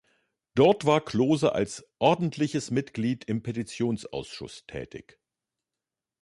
[0.55, 5.19] Dort war Klose als ordentliches Mitglied im Petitionsausschuss tätig.